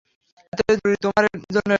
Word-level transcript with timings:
এতোই 0.53 0.75
জরুরি 0.75 0.97
তোমার 1.03 1.23
জন্য 1.25 1.39
এটা? 1.51 1.61